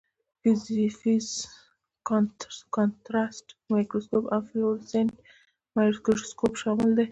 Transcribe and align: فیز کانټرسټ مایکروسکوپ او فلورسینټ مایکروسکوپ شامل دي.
فیز 0.99 1.27
کانټرسټ 2.75 3.47
مایکروسکوپ 3.71 4.25
او 4.33 4.41
فلورسینټ 4.49 5.13
مایکروسکوپ 5.75 6.53
شامل 6.61 6.89
دي. 6.97 7.05